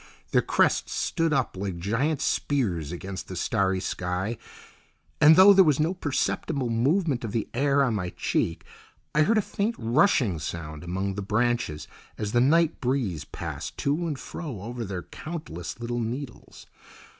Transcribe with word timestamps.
Their 0.31 0.41
crests 0.41 0.93
stood 0.93 1.31
up 1.31 1.55
like 1.55 1.77
giant 1.77 2.21
spears 2.23 2.91
against 2.91 3.27
the 3.27 3.35
starry 3.35 3.79
sky; 3.79 4.39
and 5.21 5.35
though 5.35 5.53
there 5.53 5.63
was 5.63 5.79
no 5.79 5.93
perceptible 5.93 6.71
movement 6.71 7.23
of 7.23 7.33
the 7.33 7.47
air 7.53 7.83
on 7.83 7.93
my 7.93 8.09
cheek 8.09 8.65
I 9.13 9.21
heard 9.21 9.37
a 9.37 9.43
faint, 9.43 9.75
rushing 9.77 10.39
sound 10.39 10.83
among 10.83 11.13
their 11.13 11.21
branches 11.21 11.87
as 12.17 12.31
the 12.31 12.41
night 12.41 12.81
breeze 12.81 13.25
passed 13.25 13.77
to 13.85 14.07
and 14.07 14.17
fro 14.17 14.63
over 14.63 14.83
their 14.85 15.03
countless 15.03 15.79
little 15.79 15.99
needles. 15.99 16.65